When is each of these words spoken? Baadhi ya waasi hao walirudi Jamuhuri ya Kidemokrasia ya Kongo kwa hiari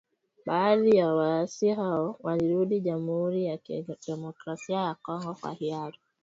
Baadhi 0.45 0.97
ya 0.97 1.13
waasi 1.13 1.69
hao 1.69 2.15
walirudi 2.19 2.79
Jamuhuri 2.79 3.45
ya 3.45 3.57
Kidemokrasia 3.57 4.79
ya 4.79 4.95
Kongo 4.95 5.33
kwa 5.41 5.51
hiari 5.53 5.99